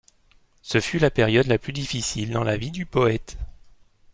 [0.63, 3.37] Ce fut la période la plus difficile dans la vie du poète.